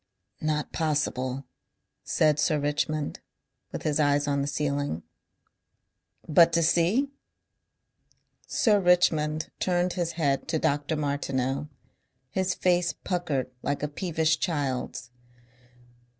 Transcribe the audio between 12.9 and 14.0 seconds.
puckered like a